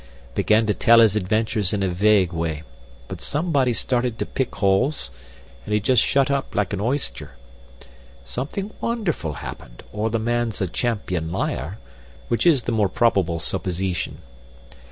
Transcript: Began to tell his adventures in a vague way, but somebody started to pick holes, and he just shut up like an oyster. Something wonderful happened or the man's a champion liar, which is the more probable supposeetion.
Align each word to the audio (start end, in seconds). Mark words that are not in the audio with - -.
Began 0.33 0.65
to 0.65 0.73
tell 0.73 0.99
his 0.99 1.15
adventures 1.15 1.73
in 1.73 1.83
a 1.83 1.87
vague 1.87 2.33
way, 2.33 2.63
but 3.07 3.21
somebody 3.21 3.71
started 3.71 4.17
to 4.17 4.25
pick 4.25 4.55
holes, 4.55 5.11
and 5.63 5.75
he 5.75 5.79
just 5.79 6.01
shut 6.01 6.31
up 6.31 6.55
like 6.55 6.73
an 6.73 6.81
oyster. 6.81 7.33
Something 8.23 8.71
wonderful 8.81 9.33
happened 9.33 9.83
or 9.93 10.09
the 10.09 10.17
man's 10.17 10.59
a 10.59 10.65
champion 10.65 11.31
liar, 11.31 11.77
which 12.29 12.47
is 12.47 12.63
the 12.63 12.71
more 12.71 12.89
probable 12.89 13.37
supposeetion. 13.37 14.23